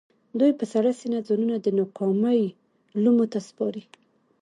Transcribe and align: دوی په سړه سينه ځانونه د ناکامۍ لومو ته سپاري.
دوی 0.39 0.51
په 0.59 0.65
سړه 0.73 0.91
سينه 1.01 1.19
ځانونه 1.27 1.55
د 1.59 1.67
ناکامۍ 1.79 2.41
لومو 3.03 3.25
ته 3.31 3.39
سپاري. 3.47 3.83